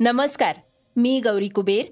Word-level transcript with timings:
नमस्कार 0.00 0.56
मी 0.96 1.20
गौरी 1.20 1.48
कुबेर. 1.48 1.84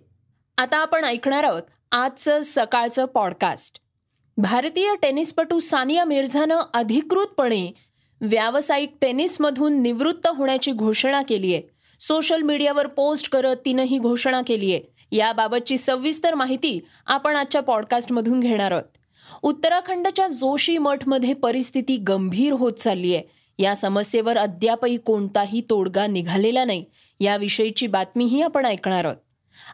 आता 0.59 0.77
आपण 0.77 1.05
ऐकणार 1.05 1.45
आहोत 1.45 1.63
आजचं 1.93 2.41
सकाळचं 2.45 3.05
पॉडकास्ट 3.05 3.81
भारतीय 4.37 4.95
टेनिसपटू 5.03 5.59
सानिया 5.59 6.05
मिर्झानं 6.05 6.61
अधिकृतपणे 6.75 7.71
व्यावसायिक 8.21 8.97
टेनिसमधून 9.01 9.83
निवृत्त 9.83 10.27
होण्याची 10.27 10.73
घोषणा 10.73 11.23
केली 11.23 11.55
आहे. 11.55 11.63
सोशल 12.01 12.43
मीडियावर 12.43 12.87
पोस्ट 12.87 13.31
करत 13.31 13.57
तिनं 13.65 13.83
ही 13.83 13.99
घोषणा 13.99 14.43
केली 14.47 14.75
आहे. 14.75 14.83
याबाबतची 15.17 15.79
सविस्तर 15.79 16.35
माहिती 16.35 16.81
आपण 17.07 17.37
आजच्या 17.37 17.61
पॉडकास्टमधून 17.61 18.41
घेणार 18.41 18.71
आहोत. 18.71 18.97
उत्तराखंडच्या 19.43 20.29
जोशी 20.29 20.79
मठमध्ये 20.79 21.35
परिस्थिती 21.35 21.97
गंभीर 21.97 22.53
होत 22.53 22.73
चालली 22.73 23.15
आहे. 23.15 23.25
या 23.59 23.77
समस्येवर 23.77 24.39
अद्यापही 24.39 24.97
कोणताही 24.97 25.63
तोडगा 25.71 26.07
निघालेला 26.07 26.65
नाही. 26.65 26.85
याविषयीची 27.21 27.87
बातमीही 27.87 28.43
आपण 28.43 28.67
ऐकणार 28.67 29.05
आहोत. 29.05 29.17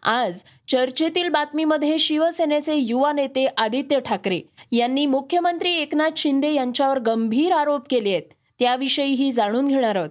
आज 0.02 0.42
चर्चेतील 0.68 1.28
बातमीमध्ये 1.28 1.98
शिवसेनेचे 1.98 2.74
युवा 2.74 3.12
नेते 3.12 3.46
आदित्य 3.46 4.00
ठाकरे 4.00 4.40
यांनी 4.72 5.06
मुख्यमंत्री 5.06 5.72
एकनाथ 5.72 6.10
शिंदे 6.16 6.52
यांच्यावर 6.52 6.98
गंभीर 6.98 7.52
आरोप 7.52 7.80
केले 7.90 8.10
आहेत. 8.10 8.22
त्याविषयीही 8.58 9.32
जाणून 9.32 9.68
घेणार 9.68 9.96
आहोत. 9.96 10.10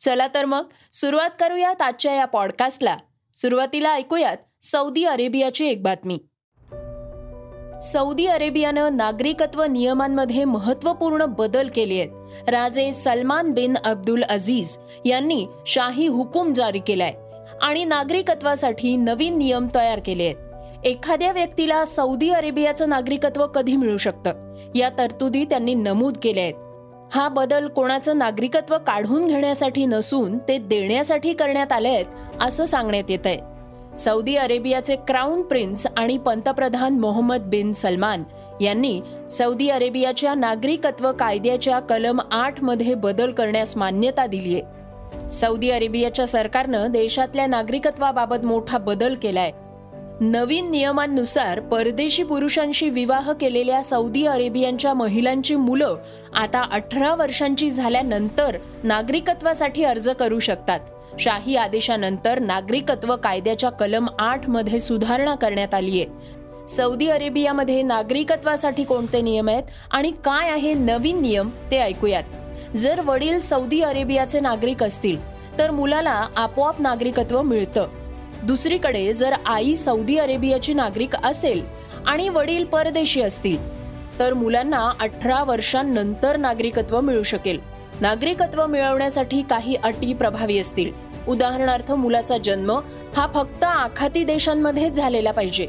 चला 0.00 0.28
तर 0.34 0.44
मग 0.44 0.64
सुरुवात 0.92 1.30
करूयात 1.40 1.82
आजच्या 1.82 2.14
या 2.14 2.24
पॉडकास्टला. 2.24 2.96
सुरुवातीला 3.36 3.94
ऐकूयात 3.94 4.36
सौदी 4.62 5.04
अरेबियाची 5.04 5.66
एक 5.66 5.82
बातमी. 5.82 6.18
सौदी 7.82 8.26
अरेबियानं 8.26 8.96
नागरिकत्व 8.96 9.62
नियमांमध्ये 9.62 10.44
महत्त्वपूर्ण 10.44 11.24
बदल 11.24 11.68
केले 11.74 11.94
आहेत. 11.94 12.19
राजे 12.48 12.92
सलमान 12.92 13.50
बिन 13.50 13.76
अब्दुल 13.84 14.22
अझीज 14.22 14.78
यांनी 15.04 15.46
शाही 15.66 16.06
हुकूम 16.06 16.52
जारी 16.52 16.78
केलाय 16.78 17.14
आणि 17.62 17.84
नागरिकत्वासाठी 17.84 18.96
नवीन 18.96 19.38
नियम 19.38 19.66
तयार 19.74 20.00
केले 20.06 20.24
आहेत. 20.24 20.36
एखाद्या 20.86 21.32
व्यक्तीला 21.32 21.84
सौदी 21.84 22.30
अरेबियाचं 22.30 22.88
नागरिकत्व 22.88 23.46
कधी 23.46 23.76
मिळू 23.76 23.96
शकतं? 23.96 24.54
या 24.74 24.90
तरतुदी 24.98 25.44
त्यांनी 25.44 25.74
नमूद 25.74 26.16
केल्या 26.22 26.44
आहेत. 26.44 26.54
हा 27.12 27.28
बदल 27.28 27.68
कोणाचं 27.68 28.18
नागरिकत्व 28.18 28.78
काढून 28.78 29.26
घेण्यासाठी 29.26 29.86
नसून 29.86 30.38
ते 30.38 30.58
देण्यासाठी 30.58 31.32
करण्यात 31.32 31.72
आले 31.72 31.88
आहेत 31.88 32.06
असं 32.40 32.64
सांगण्यात 32.64 33.10
येत 33.10 33.26
आहे 33.26 33.49
सौदी 33.98 34.36
अरेबियाचे 34.36 34.96
क्राऊन 34.96 35.42
प्रिन्स 35.42 35.86
आणि 35.96 36.18
पंतप्रधान 36.18 36.98
मोहम्मद 36.98 37.40
बिन 37.40 37.72
सलमान 37.72 38.22
यांनी 38.60 39.00
सौदी 39.30 39.68
अरेबियाच्या 39.68 40.34
नागरिकत्व 40.34 41.12
कायद्याच्या 41.12 41.80
कलम 41.80 42.20
आठमध्ये 42.32 42.94
बदल 42.94 43.32
करण्यास 43.32 43.76
मान्यता 43.76 44.26
दिली 44.26 44.60
आहे 44.60 45.28
सौदी 45.28 45.70
अरेबियाच्या 45.70 46.26
सरकारनं 46.26 46.86
देशातल्या 46.92 47.46
नागरिकत्वाबाबत 47.46 48.44
मोठा 48.44 48.78
बदल 48.78 49.14
केलाय. 49.14 49.50
नवीन 50.22 50.70
नियमांनुसार 50.70 51.60
परदेशी 51.60 52.22
पुरुषांशी 52.22 52.88
विवाह 52.90 53.32
केलेल्या 53.32 53.82
सौदी 53.82 54.24
अरेबियांच्या 54.24 54.92
महिलांची 54.94 55.54
मुलं 55.54 55.96
आता 56.36 56.62
अठरा 56.72 57.14
वर्षांची 57.14 57.70
झाल्यानंतर 57.70 58.56
नागरिकत्वासाठी 58.84 59.84
अर्ज 59.84 60.08
करू 60.08 60.38
शकतात. 60.38 60.80
शाही 61.18 61.56
आदेशानंतर 61.56 62.38
नागरिकत्व 62.38 63.14
कायद्याच्या 63.16 63.70
कलम 63.70 64.06
आठमध्ये 64.18 64.78
सुधारणा 64.78 65.34
करण्यात 65.34 65.74
आली 65.74 66.00
आहे. 66.00 66.66
सौदी 66.68 67.06
अरेबियामध्ये 67.06 67.82
नागरिकत्वासाठी 67.82 68.84
कोणते 68.84 69.20
नियम 69.20 69.48
आहेत 69.48 69.62
आणि 69.90 70.10
काय 70.24 70.50
आहे 70.50 70.74
नवीन 70.74 71.20
नियम 71.22 71.50
ते 71.70 71.78
ऐकूयात. 71.78 72.76
जर 72.76 73.00
वडील 73.00 73.40
सौदी 73.40 73.80
अरेबियाचे 73.80 74.40
नागरिक 74.40 74.82
असतील 74.82 75.18
तर 75.58 75.70
मुलाला 75.70 76.26
आपोआप 76.36 76.80
नागरिकत्व 76.80 77.42
मिळतं. 77.42 77.99
दुसरीकडे 78.46 79.12
जर 79.12 79.32
आई 79.46 79.74
सौदी 79.74 80.16
अरेबियाची 80.16 80.74
नागरिक 80.74 81.16
असेल 81.16 81.62
आणि 82.06 82.28
वडील 82.28 82.64
परदेशी 82.64 83.22
असतील 83.22 83.80
तर 84.18 84.34
मुलांना 84.34 84.90
अठरा 85.00 85.44
वर्षांनंतर 85.44 86.36
नागरिकत्व 86.36 87.00
मिळू 87.00 87.22
शकेल. 87.22 87.58
नागरिकत्व 88.00 88.66
मिळवण्यासाठी 88.66 89.42
काही 89.50 89.74
अटी 89.74 90.12
प्रभावी 90.12 90.58
असतील. 90.58 90.92
उदाहरणार्थ 91.28 91.92
मुलाचा 91.92 92.38
जन्म 92.38 92.80
हा 93.16 93.26
फक्त 93.34 93.64
आखाती 93.64 94.24
देशांमध्येच 94.24 94.92
झालेला 94.92 95.30
पाहिजे. 95.30 95.68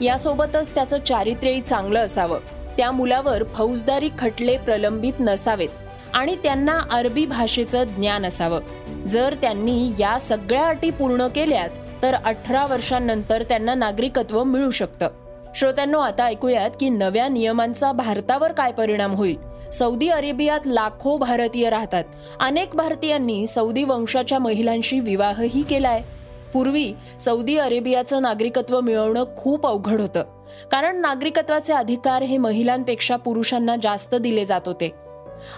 यासोबतच 0.00 0.74
त्याचं 0.74 1.00
चारित्र्यही 1.00 1.60
चांगलं 1.60 2.04
असावं. 2.04 2.38
त्या 2.76 2.90
मुलावर 2.90 3.44
फौजदारी 3.44 4.08
खटले 4.18 4.56
प्रलंबित 4.56 5.12
नसावेत 5.20 5.68
आणि 6.14 6.36
त्यांना 6.42 6.78
अरबी 6.90 7.26
भाषेचं 7.26 7.84
ज्ञान 7.84 8.26
असावं. 8.26 8.60
जर 9.06 9.34
त्यांनी 9.40 9.90
या 10.00 10.18
सगळ्या 10.18 10.66
अटी 10.66 10.90
पूर्ण 10.90 11.26
केल्यात 11.26 11.70
तर 12.04 12.14
अठरा 12.14 12.66
वर्षांनंतर 12.66 13.42
त्यांना 13.42 13.74
नागरिकत्व 13.74 14.44
मिळू 14.44 14.70
शकतं. 14.70 15.08
श्रोत्यांनो 15.56 15.98
आता 15.98 16.24
ऐकूयात 16.24 16.70
की 16.80 16.88
नव्या 16.88 17.28
नियमांचा 17.28 17.92
भारतावर 17.92 18.52
काय 18.52 18.72
परिणाम 18.72 19.14
होईल? 19.14 19.36
सौदी 19.72 20.08
अरेबियात 20.08 20.60
लाखो 20.66 21.16
भारतीय 21.16 21.70
राहतात. 21.70 22.04
अनेक 22.40 22.74
भारतीयांनी 22.74 23.46
सौदी 23.46 23.84
वंशाच्या 23.84 24.38
महिलांशी 24.38 25.00
विवाहही 25.00 25.62
केलाय. 25.62 26.02
पूर्वी 26.52 26.92
सौदी 27.20 27.56
अरेबियाचं 27.56 28.22
नागरिकत्व 28.22 28.80
मिळवणं 28.80 29.24
खूप 29.36 29.66
अवघड 29.66 30.00
होतं. 30.00 30.24
कारण 30.70 30.96
नागरिकत्वाचे 30.96 31.72
अधिकार 31.72 32.22
हे 32.22 32.38
महिलांपेक्षा 32.38 33.16
पुरुषांना 33.16 33.76
जास्त 33.82 34.14
दिले 34.14 34.44
जात 34.44 34.60
होते. 34.66 35.03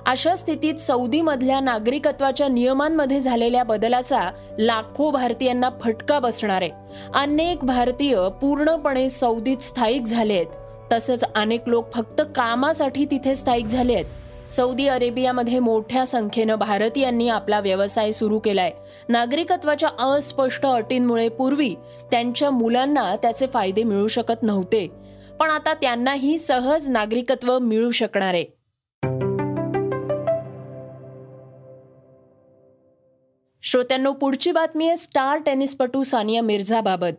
अशा 0.07 0.35
स्थितीत 0.35 0.75
सौदीमधल्या 0.75 1.61
नागरिकत्वाच्या 1.61 2.49
नियमांमध्ये 2.49 3.21
झालेल्या 3.21 3.63
बदलाचा 3.65 4.31
लाखो 4.59 5.11
भारतीयांना 5.11 5.71
फटका 5.81 6.19
बसणार 6.19 6.63
आहे. 6.63 6.71
अनेक 7.15 7.65
भारतीय 7.65 8.19
पूर्णपणे 8.41 9.09
सौदीत 9.11 9.63
स्थायिक 9.63 10.05
झाले 10.05 10.35
आहेत 10.35 10.93
तसंच 10.93 11.25
अनेक 11.35 11.69
लोक 11.69 11.93
फक्त 11.93 12.23
कामासाठी 12.37 13.05
तिथे 13.05 13.35
स्थायिक 13.35 13.67
झाले 13.67 13.95
आहेत 13.95 14.51
सौदी 14.51 14.87
अरेबियामध्ये 14.87 15.59
मोठ्या 15.59 16.07
संख्येनं 16.07 16.55
भारतीयांनी 16.55 17.29
आपला 17.29 17.61
व्यवसाय 17.61 18.13
सुरू 18.13 18.39
केलाय. 18.39 18.71
नागरिकत्वाच्या 19.09 19.89
अस्पष्ट 19.99 20.67
अटींमुळे 20.67 21.29
पूर्वी 21.29 21.75
त्यांच्या 22.11 22.51
मुलांना 22.51 23.15
त्याचे 23.17 23.47
फायदे 23.47 23.83
मिळू 23.83 24.07
शकत 24.07 24.43
नव्हते. 24.43 24.87
पण 25.41 25.51
आता 25.51 25.75
त्यांनाही 25.75 26.39
सहज 26.39 26.89
नागरिकत्व 26.89 27.59
मिळू 27.59 27.91
शकणार 27.91 28.35
आहे. 28.35 28.56
श्रोत्यांनो 33.77 34.13
पुढची 34.13 34.53
बातमी 34.53 34.89
आहे 34.89 34.97
स्टार 34.97 35.39
टेनिसपटू 35.39 36.03
सानिया 36.03 36.43
मिर्झाबाबत. 36.43 37.13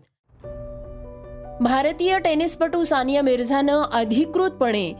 भारतीय 1.61 2.19
टेनिसपटू 2.19 2.83
सानिया 2.83 3.21
मिर्झानं 3.21 3.83
अधिकृतपणे 3.93 4.93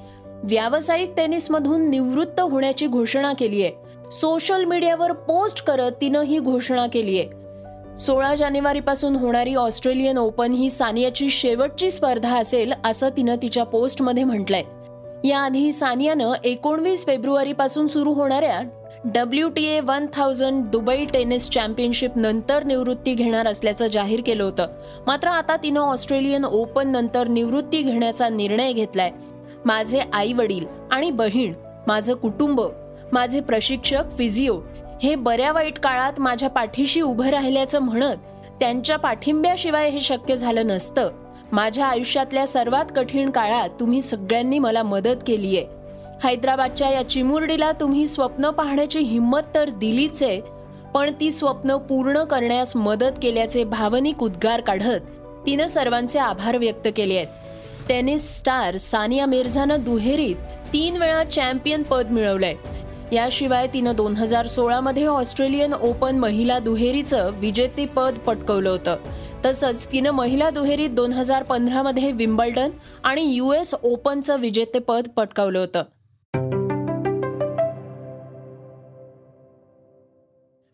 व्यावसायिक 0.44 1.14
टेनिसमधून 1.18 1.90
निवृत्त 1.90 2.40
होण्याची 2.40 2.88
घोषणा 2.88 3.34
केली 3.34 3.64
आहे. 3.64 3.72
सोशल 4.12 4.64
मीडियावर 4.64 5.12
पोस्ट 5.12 5.66
करत 5.66 5.92
तिनं 6.02 6.22
ही 6.22 6.40
घोषणा 6.40 6.88
केली 6.88 7.20
आहे. 7.20 7.98
सोळा 7.98 8.36
जानेवारी 8.36 8.80
पासून 8.80 9.16
होणारी 9.16 9.56
ऑस्ट्रेलियन 9.56 10.18
ओपन 10.18 10.52
ही 10.52 10.70
सानियाची 10.70 11.30
शेवटची 11.30 11.92
स्पर्धा 11.92 12.38
असेल 12.38 12.74
असं 12.86 13.10
तिनं 13.10 13.36
तिच्या 13.36 13.64
पोस्टमध्ये 13.64 14.24
म्हटलंय. 14.24 14.64
याआधी 15.28 15.72
सानियानं 15.72 16.32
एकोणवीस 16.44 17.06
फेब्रुवारी 17.06 17.54
पासून 17.54 17.88
सुरू 17.88 18.14
होणाऱ्या 18.14 18.60
W 19.06 19.50
T 19.50 19.64
A 19.66 19.80
one 19.80 20.06
thousand 20.14 20.66
Dubai 20.66 21.06
tennis 21.06 21.50
championship 21.50 22.12
नंतर 22.16 22.64
निवृत्ती 22.64 23.14
घेणार 23.14 23.48
असल्याचं 23.48 23.88
जाहीर 23.88 24.22
केलं 24.26 24.44
होतं. 24.44 24.68
मात्र 25.08 25.28
आता 25.28 25.56
तिनं 25.56 25.80
ऑस्ट्रेलियन 25.80 26.46
ओपन 26.46 26.88
नंतर 26.88 27.28
निवृत्ती 27.28 27.82
घेण्याचा 27.82 28.30
निर्णय 28.30 28.74
घेतलाय. 28.74 29.12
माझे 29.66 30.02
आई 30.14 30.34
वडील 30.34 30.66
आणि 30.92 31.12
बहीण 31.12 31.54
माझं 31.88 32.14
कुटुंब 32.14 32.62
माझे 33.12 33.42
प्रशिक्षक 33.42 34.12
फिजिओ 34.18 34.60
हे 35.04 35.16
बऱ्या 35.16 35.52
वाईट 35.52 35.80
काळात 35.80 36.20
माझ्या 36.20 36.50
पाठीशी 36.50 37.02
उभं 37.02 37.30
राहिल्याचं 37.30 37.80
म्हणत 37.80 38.28
त्यांच्या 38.60 38.98
पाठिंब्याशिवाय 38.98 39.90
हे 39.90 40.02
शक्य 40.02 40.36
झालं 40.36 40.68
नसतं. 40.68 41.10
माझ्या 41.52 41.86
आयुष्यातल्या 41.86 42.48
सर्वात 42.48 42.86
कठीण 42.96 43.30
काळात 43.30 43.70
तुम्ही 43.80 44.02
सगळ्यांनी 44.02 44.60
मला 44.60 44.84
मदत 44.84 45.24
केली 45.28 45.58
आहे 45.58 45.77
हैदराबादच्या 46.24 46.90
या 46.90 47.10
चिमुरडीला 47.10 47.72
तुम्ही 47.72 48.06
स्वप्न 48.08 48.50
पाहण्याची 48.50 49.00
हिंमत 49.00 49.54
तर 49.56 49.70
दिलीच 49.70 50.22
आहे 50.24 50.40
पण 50.94 51.12
ती 51.20 51.32
स्वप्न 51.32 51.76
पूर्ण 51.78 52.24
करण्यास 52.24 52.76
मदत 52.76 53.20
केल्याचे 53.22 53.64
भावनिक 53.64 54.24
उद्गार 54.24 54.62
काढत 54.62 55.12
तिनं 55.46 55.68
सर्वांचे 55.68 56.20
आभार 56.20 56.58
व्यक्त 56.58 56.88
केले 56.96 57.16
आहेत. 57.16 57.28
टेनिस 57.90 58.38
स्टार 58.38 58.78
सानिया 58.78 59.26
मिर्झानं 59.26 59.84
दुहेरीत 59.84 60.36
तीन 60.74 60.98
वेळा 60.98 61.24
चॅम्पियन 61.24 61.84
पद 61.84 62.10
मिळवलंय. 62.12 62.56
याशिवाय 63.12 63.68
तिनं 63.68 63.96
दोन 63.96 64.16
हजार 64.16 64.48
सोळामध्ये 64.48 65.06
ऑस्ट्रेलियन 65.06 65.74
ओपन 65.74 66.18
महिला 66.18 66.58
दुहेरीचं 66.60 67.30
विजेतेपद 67.34 68.18
पटकवलं 68.18 68.70
होतं. 68.70 68.96
तसंच 69.46 69.88
तिनं 69.92 70.12
महिला 70.12 70.50
दुहेरीत 70.50 70.90
दोन 70.90 71.14
हजार 71.14 71.44
पंधरामध्ये 71.44 72.12
विम्बल्डन 72.12 72.70
आणि 73.04 73.22
यू 73.36 73.52
एस 73.54 73.74
ओपनचं 73.84 74.40
विजेतेपद 74.40 75.08
पटकावलं 75.08 75.60
होतं. 75.60 75.84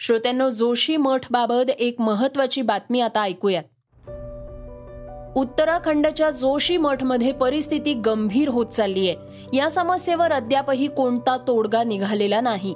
श्रोत्यांनो 0.05 0.49
जोशी 0.49 0.97
मठ 0.97 1.19
बाबत 1.31 1.69
एक 1.69 2.01
महत्वाची 2.01 2.61
बातमी 2.61 3.01
आता 3.01 3.21
ऐकूयात. 3.21 3.63
उत्तराखंडच्या 5.37 6.29
जोशी 6.29 6.77
मठमध्ये 6.77 7.31
परिस्थिती 7.31 7.93
गंभीर 7.93 8.49
होत 8.49 8.65
चालली 8.65 9.09
आहे. 9.09 9.47
या 9.57 9.69
समस्येवर 9.69 10.31
अद्यापही 10.31 10.87
कोणता 10.87 11.37
तोडगा 11.37 11.83
निघालेला 11.83 12.41
नाही. 12.41 12.73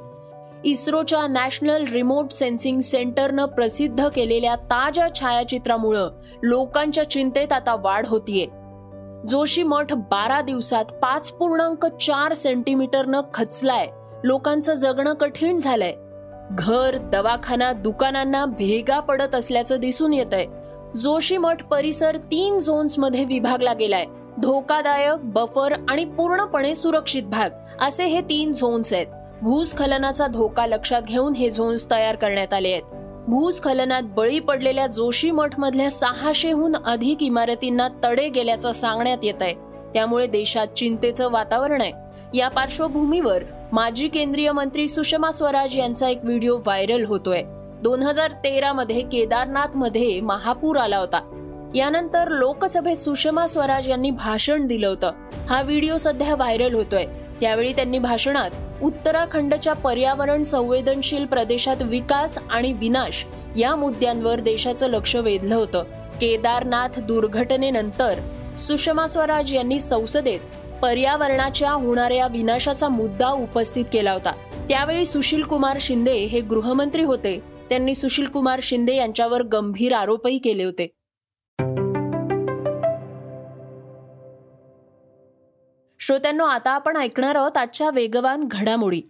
इस्रोच्या 0.66 1.28
नॅशनल 1.28 1.88
रिमोट 1.88 2.32
सेन्सिंग 2.32 2.80
सेंटरनं 2.80 3.46
प्रसिद्ध 3.46 4.08
केलेल्या 4.08 4.56
ताज्या 4.56 5.08
छायाचित्रामुळं 5.16 6.10
लोकांच्या 6.44 7.10
चिंतेत 7.10 7.54
आता 7.54 7.76
वाढ 7.76 8.08
होतीये. 8.08 8.46
जोशी 9.28 9.64
मठ 9.64 9.94
बारा 9.94 10.42
दिवसात 10.42 10.86
पाच 10.86 11.32
पूर्णांक 11.32 11.86
चार 11.86 12.34
सेंटीमीटरनं 12.34 13.22
खचलाय. 13.34 13.88
लोकांचं 14.24 14.74
जगणं 14.74 15.14
कठीण 15.14 15.58
झालंय. 15.58 15.96
घर 16.52 16.98
दवाखाना 16.98 17.72
दुकानांना 17.74 18.46
भेगा 18.46 19.00
पडत 19.00 19.36
असल्याचं 19.36 19.80
दिसून 19.80 20.14
येत 20.14 20.34
आहे 20.34 20.46
जोशी 20.96 21.38
मठ 21.38 21.64
परिसर 21.64 22.18
तीन 22.18 22.60
झोन्समध्ये 22.60 23.26
विभागला 23.26 23.74
गेलाय. 23.74 24.06
धोकादायक 24.38 25.20
बफर 25.24 25.74
आणि 25.90 26.06
पूर्णपणे 26.06 26.76
सुरक्षित 26.76 27.24
भाग. 27.24 27.50
असे 27.82 28.06
हे 28.06 28.22
तीन 28.22 28.54
झोन्स 28.54 28.94
आहेत. 28.94 29.08
भूस्खलनाचा 29.42 30.28
धोका 30.28 30.68
लक्षात 30.68 31.02
घेऊन 31.02 31.34
हे 31.34 31.50
झोन्स 31.50 31.92
तयार 31.92 32.16
करण्यात 32.16 32.54
आले 32.54 32.72
आहेत. 32.72 32.84
भूस्खलनात 33.28 34.02
बळी 34.04 34.40
पडलेल्या 34.40 34.88
जोशी 34.88 35.32
मठ 35.32 35.60
मधल्या 35.60 35.92
सहाशेहून 35.92 36.76
अधिक 36.86 37.24
इमारतींना 37.24 37.88
तडे 38.04 38.30
गेल्याचं 38.30 38.72
सांगण्यात 38.72 39.18
येत 39.24 39.42
आहे 39.42 39.54
त्यामुळे 39.94 40.28
देशात 40.28 40.68
चिंतेचं 40.68 41.32
वातावरण 41.32 41.82
आहे. 41.82 41.92
या 42.34 42.48
पार्श्वभूमीवर 42.48 43.44
माजी 43.72 44.08
केंद्रीय 44.08 44.52
मंत्री 44.52 44.88
सुषमा 44.88 45.32
स्वराज 45.32 45.78
यांचा 45.78 46.10
एक 46.10 46.20
व्हिडिओ 46.24 46.58
व्हायरल 46.58 47.06
होतोय. 47.06 47.42
दोन 47.84 48.04
हजार 48.04 48.32
तेरा 48.32 48.74
मध्ये 48.74 49.02
केदारनाथमध्ये 49.02 50.22
महापूर 50.22 50.78
आला 50.78 50.98
होता. 50.98 51.20
यानंतर 51.76 52.28
लोकसभेत 52.28 52.98
सुषमा 52.98 53.48
स्वराज 53.48 53.90
यांनी 53.90 54.12
भाषण 54.12 54.68
दिलं 54.68 54.88
होतं. 54.88 55.12
हा 55.50 55.62
व्हिडिओ 55.62 55.98
सध्या 55.98 56.36
व्हायरल 56.36 56.74
होतोय. 56.74 57.06
त्यावेळी 57.42 57.74
त्यांनी 57.74 58.00
भाषणात 58.00 58.50
उत्तराखंडच्या 58.82 59.74
पर्यावरण 59.74 60.44
संवेदनशील 60.44 61.26
प्रदेशात 61.26 61.82
विकास 61.82 62.38
आणि 62.52 62.74
विनाश 62.74 63.26
या 63.58 63.76
मुद्द्यांवर 63.76 64.40
देशाचं 64.40 64.88
लक्ष 64.88 65.16
वेधलं 65.16 65.56
होतं. 65.56 65.84
केदारनाथ 66.22 67.00
दुर्घटनेनंतर 67.00 68.20
सुषमा 68.58 69.08
स्वराज 69.08 69.54
यांनी 69.54 69.80
संसदेत 69.80 70.40
पर्यावरणाच्या 70.82 71.72
होणाऱ्या 71.72 72.28
विनाशाचा 72.28 72.88
मुद्दा 72.88 73.30
उपस्थित 73.30 73.86
केला 73.94 74.12
होता. 74.12 74.32
त्यावेळी 74.70 75.06
सुशील 75.06 75.44
कुमार 75.44 75.78
शिंदे 75.82 76.14
हे 76.14 76.42
गृहमंत्री 76.42 77.04
होते. 77.04 77.40
त्यांनी 77.70 77.96
सुशील 77.96 78.26
कुमार 78.26 78.60
शिंदे 78.64 78.96
यांच्यावर 78.96 79.44
गंभीर 79.44 79.94
आरोपही 79.94 80.38
केले 80.38 80.64
होते. 80.64 80.88
श्रोत्यांनो 86.00 86.46
आता 86.46 86.72
आपण 86.72 86.98
ऐकणार 86.98 87.36
आहोत 87.36 87.58
आजच्या 87.58 87.90
वेगवान 87.90 88.44
घडामोडी. 88.52 89.02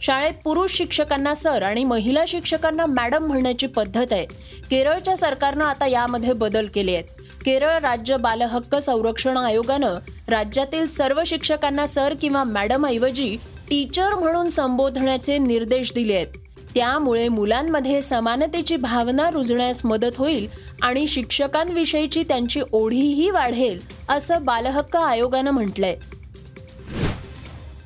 शाळेत 0.00 0.34
पुरुष 0.44 0.70
शिक्षकांना 0.70 1.34
सर 1.34 1.62
आणि 1.62 1.84
महिला 1.84 2.24
शिक्षकांना 2.28 2.86
मॅडम 2.86 3.26
म्हणण्याची 3.26 3.66
पद्धत 3.66 4.06
आहे. 4.10 4.26
केरळच्या 4.70 5.16
सरकारनं 5.16 5.64
आता 5.64 5.86
यामध्ये 5.86 6.32
बदल 6.32 6.66
केले 6.74 6.94
आहेत. 6.94 7.21
केरळ 7.44 7.78
राज्य 7.78 8.16
बालहक्क 8.16 8.74
संरक्षण 8.74 9.36
आयोगानं 9.36 9.98
राज्यातील 10.28 10.88
सर्व 10.88 11.22
शिक्षकांना 11.26 11.86
सर 11.86 12.14
किंवा 12.20 12.44
मॅडम 12.44 12.86
ऐवजी 12.86 13.36
टीचर 13.70 14.14
म्हणून 14.14 14.48
संबोधण्याचे 14.48 15.38
निर्देश 15.38 15.92
दिले 15.94 16.14
आहेत. 16.14 16.26
त्यामुळे 16.74 17.28
मुलांमध्ये 17.28 18.02
समानतेची 18.02 18.76
भावना 18.76 19.30
रुजण्यास 19.30 19.84
मदत 19.84 20.16
होईल 20.16 20.48
आणि 20.82 21.06
शिक्षकांविषयीची 21.06 22.22
त्यांची 22.22 22.60
ओढीही 22.72 23.30
वाढेल 23.30 23.80
असं 24.08 24.44
बालहक्क 24.44 24.96
आयोगानं 24.96 25.50
म्हटलंय. 25.50 25.96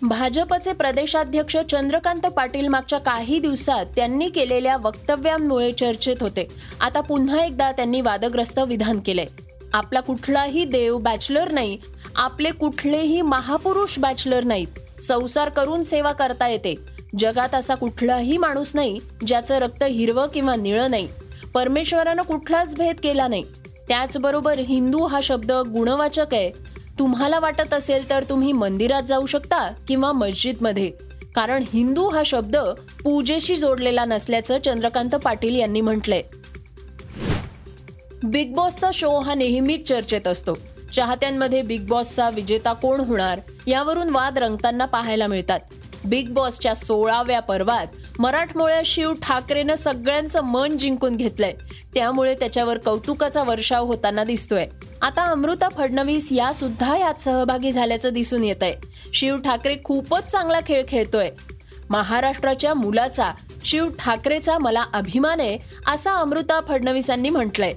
भाजपचे 0.02 0.72
प्रदेशाध्यक्ष 0.72 1.56
चंद्रकांत 1.56 2.20
पाटील 2.20 2.68
मागच्या 2.68 2.98
काही 2.98 3.38
दिवसात 3.38 3.86
त्यांनी 3.96 4.28
केलेल्या 4.28 4.76
वक्तव्यांमुळे 4.76 5.72
चर्चेत 5.72 6.16
होते. 6.20 6.48
आता 6.80 7.00
पुन्हा 7.00 7.44
एकदा 7.44 7.72
त्यांनी 7.72 8.00
वादग्रस्त 8.00 8.58
विधान 8.58 9.00
केलंय. 9.00 9.26
आपला 9.76 10.00
कुठलाही 10.00 10.64
देव 10.64 10.98
बॅचलर 10.98 11.52
नाही 11.52 11.78
आपले 12.16 12.50
कुठलेही 12.50 13.22
महापुरुष 13.22 13.98
बॅचलर 13.98 14.44
नाहीत. 14.44 15.02
संसार 15.02 15.48
करून 15.48 15.82
सेवा 15.82 16.12
करता 16.12 16.48
येते. 16.48 16.74
जगात 17.18 17.54
असा 17.54 17.74
कुठलाही 17.74 18.36
माणूस 18.36 18.74
नाही 18.74 18.98
ज्याचं 19.26 19.58
रक्त 19.58 19.82
हिरवं 19.82 20.26
किंवा 20.26 20.56
निळं 20.56 20.90
नाही. 20.90 21.08
परमेश्वरानं 21.54 22.22
कुठलाच 22.22 22.76
भेद 22.76 22.96
केला 23.02 23.28
नाही. 23.28 23.42
त्याचबरोबर 23.88 24.58
हिंदू 24.58 25.06
हा 25.06 25.20
शब्द 25.22 25.52
गुणवाचक 25.52 26.26
आहे. 26.32 26.50
तुम्हाला 26.98 27.38
वाटत 27.38 27.74
असेल 27.74 28.10
तर 28.10 28.24
तुम्ही 28.30 28.52
मंदिरात 28.52 29.02
जाऊ 29.02 29.26
शकता 29.26 29.72
किंवा 29.88 30.12
मस्जिदमध्ये. 30.12 30.90
कारण 31.34 31.64
हिंदू 31.72 32.08
हा 32.08 32.22
शब्द 32.26 32.56
पूजेशी 33.04 33.56
जोडलेला 33.56 34.04
नसल्याचं 34.04 34.58
चंद्रकांत 34.64 35.14
पाटील 35.14 35.54
यांनी 35.54 35.80
म्हटलंय. 35.80 36.22
बिग 38.24 38.54
बॉसचा 38.54 38.90
शो 38.94 39.20
हा 39.20 39.34
नेहमीच 39.34 39.88
चर्चेत 39.88 40.26
असतो. 40.26 40.54
चाहत्यांमध्ये 40.94 41.62
बिग 41.62 41.86
बॉसचा 41.86 42.30
विजेता 42.30 42.72
कोण 42.72 43.00
होणार 43.00 43.40
यावरून 43.66 44.10
वाद 44.10 44.38
रंगताना 44.38 44.84
पाहायला 44.84 45.26
मिळतात. 45.26 45.60
बिग 46.04 46.32
बॉसच्या 46.32 46.74
सोळाव्या 46.74 47.40
पर्वात 47.40 47.86
मराठमोळ्या 48.18 48.80
शिव 48.84 49.12
ठाकरेनं 49.22 49.74
सगळ्यांचं 49.74 50.40
मन 50.40 50.76
जिंकून 50.76 51.16
घेतलंय. 51.16 51.52
त्यामुळे 51.94 52.34
त्याच्यावर 52.34 52.78
कौतुकाचा 52.78 53.42
वर्षाव 53.42 53.86
होताना 53.86 54.24
दिसतोय. 54.24 54.66
आता 55.02 55.22
अमृता 55.22 55.68
फडणवीस 55.68 56.32
या 56.32 56.52
सुद्धा 56.52 56.96
यात 56.96 57.20
सहभागी 57.20 57.72
झाल्याचं 57.72 58.12
दिसून 58.12 58.44
येत 58.44 58.62
आहे 58.62 58.74
शिव 59.14 59.36
ठाकरे 59.38 59.76
खूपच 59.84 60.24
चांगला 60.24 60.60
खेळ 60.60 60.84
खेळतोय. 60.88 61.30
महाराष्ट्राच्या 61.90 62.74
मुलाचा 62.74 63.32
शिव 63.64 63.88
ठाकरेचा 63.98 64.58
मला 64.58 64.84
अभिमान 64.94 65.40
आहे 65.40 65.58
असा 65.86 66.12
अमृता 66.12 66.60
फडणवीसांनी 66.68 67.30
म्हटलंय. 67.30 67.72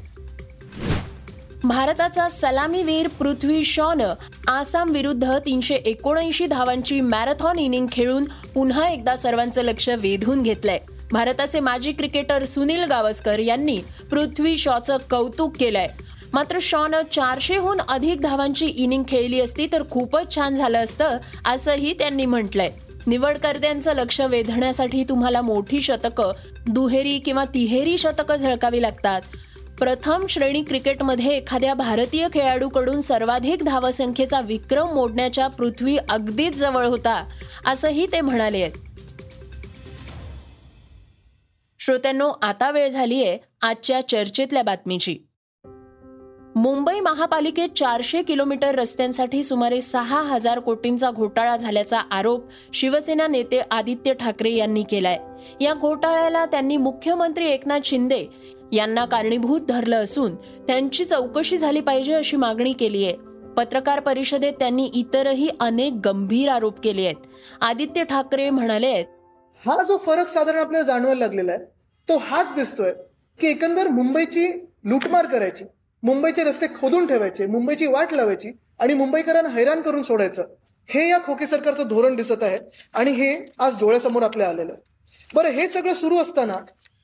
भारताचा 1.70 2.28
सलामीवीर 2.30 3.08
पृथ्वी 3.08 3.64
शॉनं 3.64 4.14
आसाम 4.48 4.92
विरुद्ध 4.92 5.38
तीनशे 5.46 5.76
एकोणऐंशी 5.76 6.46
धावांची 6.46 7.02
मॅरेथॉन 7.02 7.60
इनिंग 7.60 7.88
खेळून 7.92 8.24
पुन्हा 8.54 8.88
एकदा 8.90 9.16
सर्वांचं 9.18 9.62
लक्ष 9.62 9.90
वेधून 9.90 10.42
घेतलंय. 10.44 10.80
भारताचे 11.12 11.60
माजी 11.60 11.92
क्रिकेटर 11.92 12.46
सुनील 12.46 12.84
गावस्कर 12.84 13.40
यांनी 13.40 13.78
पृथ्वी 14.12 14.58
शॉचं 14.58 14.98
कौतुक 15.10 15.56
केलंय. 15.58 15.88
मात्र 16.34 16.58
शॉनं 16.62 17.02
चारशेहून 17.12 17.82
अधिक 17.90 18.22
धावांची 18.22 18.68
इनिंग 18.68 19.04
खेळली 19.08 19.42
असती 19.42 19.68
तर 19.72 19.84
खूपच 19.92 20.36
छान 20.36 20.56
झालं 20.56 20.84
असतं 20.84 21.18
असंही 21.46 21.94
त्यांनी 21.94 22.26
म्हटलंय. 22.26 22.70
निवडकर्त्यांचं 23.08 23.94
लक्ष 23.94 24.22
वेधण्यासाठी 24.22 25.04
तुम्हाला 25.04 25.42
मोठी 25.42 25.82
शतकं 25.82 26.32
दुहेरी 26.68 27.20
किंवा 27.20 27.46
तिहेरी 27.46 27.98
शतकं 27.98 28.36
झळकावी 28.36 28.82
लागतात. 28.82 29.22
प्रथम 29.80 30.26
श्रेणी 30.30 30.62
क्रिकेटमध्ये 30.62 31.32
एखाद्या 31.32 31.74
भारतीय 31.74 32.28
खेळाडूकडून 32.34 33.02
सर्वाधिक 33.02 33.64
धावसंख्येचा 33.64 34.42
विक्रम 34.42 34.94
मोडण्याच्या 34.94 35.48
पृथ्वी 35.48 35.98
अगदीच 36.10 36.56
जवळ 36.56 36.86
होता 36.86 37.26
असंही 37.66 38.08
ते 38.12 38.22
म्हणाले. 38.22 38.70
श्रोत्यांनो 41.80 42.30
आता 42.42 42.72
वेळ 42.72 42.88
झालीये 42.88 43.38
आजच्या 43.62 44.08
चर्चेतल्या 44.08 44.64
बातमीची. 44.64 45.18
मुंबई 46.60 47.00
महापालिकेत 47.00 47.74
चारशे 47.78 48.22
किलोमीटर 48.24 48.76
रस्त्यांसाठी 48.76 49.42
सुमारे 49.44 49.80
सहा 49.82 50.22
हजार 50.22 50.60
कोटींचा 50.60 51.12
घोटाळा 51.12 51.56
झाल्याचा 51.58 52.00
आरोप 52.12 52.50
शिवसेना 52.74 53.28
नेते 53.28 53.60
आदित्य 53.72 54.14
ठाकरे 54.14 54.52
यांनी 54.52 54.84
केलाय. 54.84 55.18
या 55.62 55.74
घोटाळ्याला 55.74 56.46
त्यांनी 56.46 56.78
मुख्यमंत्री 56.78 57.48
एकनाथ 57.50 57.86
शिंदे 57.86 58.26
यांना 58.72 59.06
कारणीभूत 59.06 59.62
धरलं 59.70 60.04
असून 60.04 60.36
त्यांची 60.68 61.06
चौकशी 61.06 61.58
झाली 61.58 61.82
पाहिजे 61.82 62.14
अशी 62.14 62.38
मागणी 62.38 62.74
केली 62.74 63.06
आहे. 63.06 63.16
पत्रकार 63.58 64.00
परिषदेत 64.00 64.54
त्यांनी 64.60 64.90
इतरही 64.94 65.50
अनेक 65.60 66.02
गंभीर 66.06 66.50
आरोप 66.50 66.80
केले 66.80 67.06
आहेत. 67.06 67.26
आदित्य 67.62 68.04
ठाकरे 68.04 68.50
म्हणाले 68.50 68.88
आहेत 68.88 69.06
हा 69.64 69.82
जो 69.84 69.98
फरक 70.06 70.30
साधारण 70.30 70.60
आपल्याला 70.60 70.86
जाणवायला 70.86 71.20
लागलेला 71.20 71.52
आहे 71.52 71.66
तो 72.10 72.18
हाच 72.22 72.54
दिसतोय 72.56 72.94
की 73.40 73.48
एकंदर 73.48 73.88
मुंबईची 73.88 74.50
लुटमार 74.86 75.26
करायची 75.26 75.64
मुंबईचे 76.04 76.44
रस्ते 76.44 76.68
खोदून 76.80 77.08
ठेवायचे 77.08 77.46
मुंबईची 77.46 77.88
वाट 77.88 78.14
लावायची 78.14 78.52
आणि 78.80 78.94
मुंबईकरांना 78.94 79.50
हैराण 79.50 79.82
करून 79.82 80.04
सोडायचं. 80.04 80.44
हे 80.90 81.08
या 81.10 81.20
खोके 81.24 81.48
सरकारचं 81.48 81.88
धोरण 81.88 82.16
दिसत 82.16 82.44
आहे 82.44 82.58
आणि 82.94 83.12
हे 83.12 83.36
आज 83.60 83.80
डोळ्यासमोर 83.80 84.24
आपल्या 84.24 84.50
आलेलं 84.50 84.72
आहे. 84.74 84.82
बरं 85.36 85.50
हे 85.50 85.68
सगळं 85.70 85.94
सुरू 85.94 86.18
असताना 86.18 86.54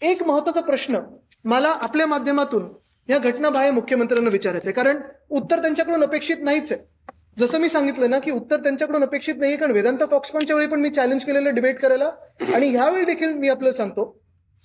एक 0.01 0.23
महत्त्वाचा 0.23 0.61
प्रश्न 0.61 0.99
मला 1.45 1.69
आपल्या 1.81 2.07
माध्यमातून 2.07 2.67
या 3.09 3.17
घटनाबाह्य 3.17 3.71
मुख्यमंत्र्यांना 3.71 4.29
विचारायचं 4.29 4.69
आहे. 4.69 4.73
कारण 4.73 4.99
उत्तर 5.29 5.61
त्यांच्याकडून 5.61 6.03
अपेक्षित 6.03 6.37
नाहीच 6.41 6.71
आहे. 6.71 6.81
जसं 7.39 7.59
मी 7.59 7.69
सांगितलं 7.69 8.09
ना 8.09 8.19
की 8.19 8.31
उत्तर 8.31 8.57
त्यांच्याकडून 8.57 9.03
अपेक्षित 9.03 9.35
नाही 9.37 9.57
कारण 9.57 9.71
वेदांत 9.71 10.03
फॉक्सकॉनच्या 10.11 10.55
वेळी 10.55 10.67
पण 10.67 10.79
मी 10.79 10.89
चॅलेंज 10.89 11.23
केलेलं 11.23 11.53
डिबेट 11.55 11.79
करायला. 11.79 12.11
आणि 12.53 12.69
ह्यावेळी 12.69 13.05
देखील 13.05 13.33
मी 13.33 13.49
आपल्याला 13.49 13.77
सांगतो. 13.77 14.19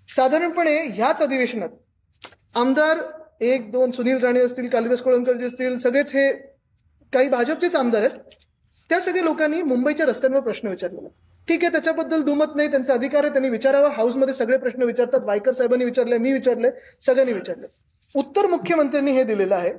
साधारणपणे 0.09 0.77
ह्याच 0.87 1.23
अधिवेशनात 1.23 1.69
आमदार 2.55 2.99
एक 3.41 3.71
दोन 3.73 3.91
सुनील 3.91 4.19
राणे 4.23 4.41
असतील 4.41 4.69
कालिदास 4.69 5.03
कोळंबकरजी 5.03 5.45
असतील 5.45 5.77
सगळेच 5.79 6.13
हे 6.15 6.31
काही 7.13 7.29
भाजपचेच 7.29 7.77
आमदार 7.77 8.03
आहेत. 8.03 8.19
त्या 8.91 9.01
सगळ्या 9.01 9.23
लोकांनी 9.25 9.63
मुंबईच्या 9.63 10.07
रस्त्यांवर 10.07 10.41
प्रश्न 10.41 10.69
विचारलेला 10.69 11.09
ठीक 11.49 11.63
आहे 11.65 11.73
त्याच्याबद्दल 11.73 12.23
दुमत 12.23 12.57
नाही 12.57 12.71
त्यांचा 12.71 12.95
अधिकार 12.95 13.25
आहे 13.25 13.33
त्यांनी 13.33 13.49
विचारावा. 13.49 13.89
हाऊसमध्ये 13.89 14.35
सगळे 14.35 14.57
प्रश्न 14.59 14.83
विचारतात. 14.83 15.21
वायकर 15.25 15.53
साहेबांनी 15.53 15.85
विचारले 15.85 16.19
मी 16.19 16.33
विचारले 16.33 16.71
सगळ्यांनी 17.07 17.33
विचारले. 17.33 17.67
उत्तर 18.15 18.47
मुख्यमंत्र्यांनी 18.47 19.13
हे 19.13 19.23
दिलेलं 19.25 19.55
आहे 19.55 19.73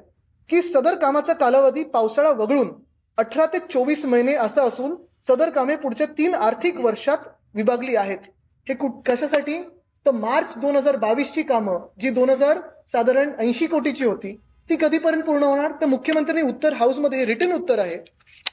की 0.50 0.62
सदर 0.62 0.96
कामाचा 0.96 1.34
कालावधी 1.34 1.84
पावसाळा 1.84 2.30
वगळून 2.32 2.72
अठरा 3.18 3.46
ते 3.46 3.60
चोवीस 3.70 4.06
महिने 4.06 4.34
असा 4.36 4.64
असून 4.64 4.96
सदर 5.28 5.50
कामे 5.50 5.76
पुढच्या 5.76 6.08
तीन 6.18 6.36
आर्थिक 6.36 6.80
वर्षात 6.80 7.18
विभागली 7.56 7.96
आहेत. 7.96 8.20
हे 8.68 8.74
कुठ 8.74 9.10
कशासाठी? 9.10 9.58
तर 10.06 10.12
मार्च 10.12 10.58
दोन 10.58 10.76
हजार 10.76 10.96
बावीसची 10.98 11.42
कामं 11.44 11.80
जी 12.02 12.10
दोन 12.10 12.30
हजार 12.30 12.60
साधारण 12.92 13.32
ऐंशी 13.40 13.68
कोटीची 13.68 14.06
होती 14.06 14.36
ती 14.70 14.76
कधीपर्यंत 14.76 15.24
पूर्ण 15.24 15.44
होणार? 15.44 15.72
तर 15.82 15.86
मुख्यमंत्र्यांनी 15.86 16.52
उत्तर 16.52 16.74
हाऊसमध्ये 16.74 17.20
हे 17.20 17.26
रिटर्न 17.26 17.52
उत्तर 17.52 17.80
आहे 17.80 17.98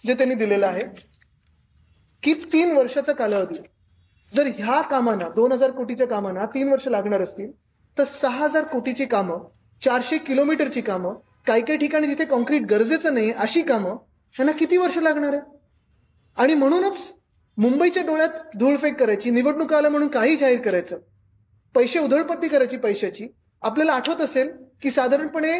जे 0.07 0.15
त्यांनी 0.15 0.35
दिलेलं 0.35 0.67
आहे 0.67 0.83
की 2.23 2.35
तीन 2.53 2.77
वर्षाचा 2.77 3.13
कालावधी. 3.13 3.59
जर 4.31 4.47
ह्या 4.57 4.81
कामांना 4.83 5.29
दोन 5.37 5.53
हजार 5.53 5.71
कोटीच्या 5.71 6.07
कामांना 6.07 6.47
तीन 6.47 6.69
वर्ष 6.69 6.89
लागणार 6.89 7.21
असतील 7.21 7.51
तर 7.97 8.05
सहा 8.05 8.45
हजार 8.45 8.65
कोटीची 8.65 9.05
कामं 9.05 9.39
चारशे 9.83 10.19
किलोमीटरची 10.19 10.81
कामं 10.81 11.15
काही 11.47 11.63
काही 11.63 11.79
ठिकाणी 11.79 12.07
जिथे 12.07 12.25
कॉन्क्रीट 12.25 12.63
गरजेचं 12.71 13.15
नाही 13.15 13.31
अशी 13.33 13.63
कामं 13.63 13.97
ह्यांना 14.35 14.53
किती 14.53 14.77
वर्ष 14.77 14.99
लागणार 14.99 15.33
आहे? 15.33 15.41
आणि 16.37 16.55
म्हणूनच 16.55 17.13
मुंबईच्या 17.59 18.03
डोळ्यात 18.03 18.57
धूळफेक 18.59 18.99
करायची 19.01 19.31
निवडणूक 19.31 19.73
आलं 19.75 19.89
म्हणून 19.89 20.09
काही 20.09 20.37
जाहीर 20.37 20.61
करायचं. 20.61 20.99
पैसे 21.75 21.99
उधळपट्टी 21.99 22.49
करायची 22.49 22.77
पैशाची. 22.77 23.27
आपल्याला 23.63 23.93
आठवत 23.93 24.21
असेल 24.21 24.51
की 24.83 24.91
साधारणपणे 24.91 25.53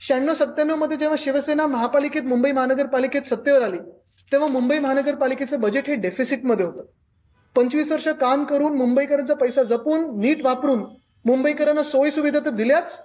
शहाण्णव 0.00 0.34
सत्त्याण्णवमध्ये 0.34 0.96
जेव्हा 0.96 1.16
शिवसेना 1.18 1.66
महापालिकेत 1.66 2.22
मुंबई 2.22 2.52
महानगरपालिकेत 2.52 3.26
सत्तेवर 3.26 3.62
आली 3.62 3.78
तेव्हा 4.32 4.48
मुंबई 4.48 4.78
महानगरपालिकेचं 4.78 5.60
बजेट 5.60 5.88
हे 5.88 5.94
डेफिसिटमध्ये 5.94 6.66
होतं. 6.66 6.84
पंचवीस 7.56 7.92
वर्ष 7.92 8.08
काम 8.20 8.44
करून 8.44 8.76
मुंबईकरांचा 8.76 9.34
पैसा 9.34 9.62
जपून 9.62 10.06
नीट 10.20 10.44
वापरून 10.44 10.84
मुंबईकरांना 11.24 11.82
सोयी 11.82 12.10
सुविधा 12.10 12.38
तर 12.44 12.50
दिल्याच 12.50 13.00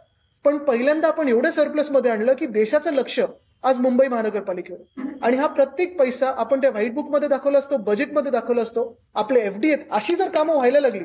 पण 0.45 0.57
पहिल्यांदा 0.57 1.07
आपण 1.07 1.27
एवढं 1.27 1.49
सरप्लसमध्ये 1.49 2.11
आणलं 2.11 2.33
की 2.33 2.45
देशाचं 2.47 2.93
लक्ष 2.93 3.19
आज 3.63 3.79
मुंबई 3.79 4.07
महानगरपालिकेवर. 4.07 5.01
आणि 5.23 5.37
हा 5.37 5.47
प्रत्येक 5.47 5.97
पैसा 5.99 6.31
आपण 6.37 6.61
त्या 6.61 6.69
व्हाईट 6.69 6.93
बुकमध्ये 6.93 7.29
दाखवला 7.29 7.59
असतो 7.59 7.77
बजेटमध्ये 7.77 8.31
दाखवला 8.31 8.61
असतो 8.61 8.83
आपले 9.15 9.39
एफ 9.39 9.57
डी 9.57 9.71
आहेत 9.71 9.85
अशी 9.91 10.15
जर 10.15 10.29
कामं 10.29 10.53
व्हायला 10.53 10.79
लागली 10.79 11.03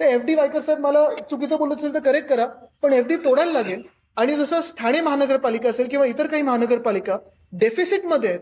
तर 0.00 0.04
एफ 0.04 0.20
डी 0.20 0.34
वायकर 0.34 0.60
साहेब 0.60 0.80
मला 0.80 1.04
चुकीचं 1.30 1.56
बोलत 1.56 1.74
असेल 1.74 1.94
तर 1.94 1.98
करेक्ट 1.98 2.28
करा 2.28 2.46
पण 2.82 2.92
एफ 2.92 3.06
डी 3.06 3.16
तोडायला 3.16 3.52
लागेल. 3.52 3.82
आणि 4.16 4.34
जसं 4.36 4.60
ठाणे 4.78 5.00
महानगरपालिका 5.00 5.68
असेल 5.68 5.88
किंवा 5.88 6.06
इतर 6.06 6.26
काही 6.26 6.42
महानगरपालिका 6.42 7.16
डेफिसिटमध्ये 7.52 8.30
आहेत 8.30 8.40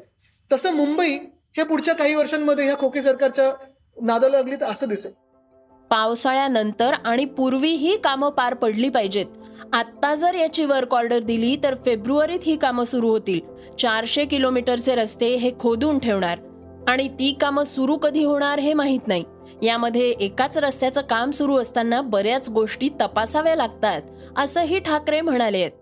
तसं 0.53 0.75
मुंबई 0.75 1.15
हे 1.57 1.63
पुढच्या 1.63 1.95
काही 1.95 2.15
वर्षांमध्ये 2.15 2.65
ह्या 2.65 2.77
खोके 2.79 3.03
सरकारच्या 3.03 3.51
नादाला 4.03 4.37
लागली 4.37 4.57
तर 4.57 4.65
असं 4.65 4.89
दिसेल. 4.89 5.13
पावसाळ्यानंतर 5.91 6.93
आणि 7.05 7.25
पूर्वी 7.25 7.71
ही 7.71 7.97
कामं 7.97 8.31
पार 8.31 8.55
पडली 8.55 8.89
पाहिजेत. 8.89 9.27
आत्ता 9.73 10.15
जर 10.15 10.35
याची 10.35 10.65
वर्क 10.65 10.95
ऑर्डर 10.95 11.19
दिली 11.19 11.57
तर 11.63 11.75
फेब्रुवारीत 11.75 12.41
ही 12.43 12.57
कामं 12.57 12.85
सुरू 12.85 13.09
होतील. 13.09 13.41
चारशे 13.79 14.25
किलोमीटरचे 14.25 14.95
रस्ते 14.95 15.35
हे 15.37 15.51
खोदून 15.61 15.99
ठेवणार. 15.99 16.39
आणि 16.89 17.09
ती 17.09 17.37
कामं 17.41 17.65
सुरू 17.65 17.97
कधी 17.97 18.25
होणार 18.25 18.59
हे 18.59 18.75
माहीत 18.75 19.09
नाही. 19.09 19.25
यामध्ये 19.63 20.11
एकाच 20.11 20.59
रस्त्याचं 20.59 21.01
काम 21.01 21.31
सुरू 21.31 21.57
असताना 21.57 22.01
बऱ्याच 22.01 22.49
गोष्टी 22.49 22.89
तपासाव्या 23.01 23.57
लागतात 23.57 24.03
असंही 24.37 24.79
ठाकरे 24.79 25.21
म्हणाले 25.21 25.59
आहेत 25.59 25.73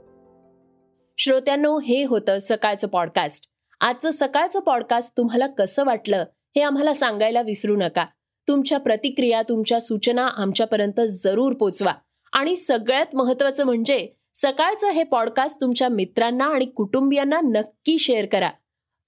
श्रोत्यांनो 1.19 1.79
हे 1.79 2.05
होतं 2.05 2.39
सकाळचं 2.41 2.89
पॉडकास्ट 2.89 3.47
आजचं 3.81 4.11
सकाळचं 4.11 4.61
पॉडकास्ट 4.61 5.17
तुम्हाला 5.17 5.47
कसं 5.47 5.85
वाटलं 5.85 6.25
हे 6.57 6.61
आम्हाला 6.61 6.95
सांगायला 6.95 7.43
विसरू 7.43 7.77
नका. 7.77 8.05
तुमच्या 8.49 8.79
प्रतिक्रिया 8.79 9.43
तुमच्या 9.43 9.81
सूचना 9.81 10.27
आमच्यापर्यंत 10.27 11.01
जरूर 11.09 11.53
पोचवा. 11.53 11.93
आणि 12.33 12.57
सगळ्यात 12.57 13.07
महत्वाचं 13.15 13.65
म्हणजे 13.65 14.09
सकाळचं 14.35 14.91
हे 14.91 15.05
पॉडकास्ट 15.05 15.61
तुमच्या 15.61 15.89
मित्रांना 15.89 16.45
आणि 16.45 16.65
कुटुंबियांना 16.65 17.41
नक्की 17.41 17.99
शेअर 17.99 18.27
करा. 18.27 18.51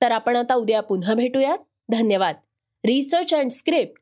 तर 0.03 0.11
आपण 0.13 0.37
आता 0.37 0.55
उद्या 0.55 0.81
पुन्हा 0.81 1.15
भेटूयात. 1.15 1.59
धन्यवाद. 1.91 2.35
Research 2.85 3.35
and 3.35 3.51
script 3.51 4.02